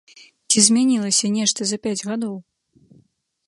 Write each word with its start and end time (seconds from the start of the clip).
Ці 0.53 0.63
змянілася 0.67 1.31
нешта 1.37 1.61
за 1.73 1.77
пяць 1.83 1.99
гадоў? 2.13 2.35